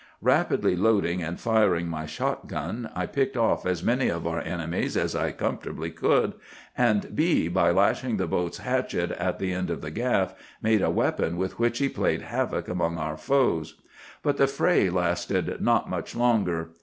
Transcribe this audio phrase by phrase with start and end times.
[0.23, 5.15] "Rapidly loading and firing my shotgun, I picked off as many of our enemies as
[5.15, 6.33] I comfortably could;
[6.75, 10.89] and B——, by lashing the boat's hatchet on the end of the gaff, made a
[10.89, 13.79] weapon with which he played havoc among our foes.
[14.23, 16.69] "But the fray lasted not much longer.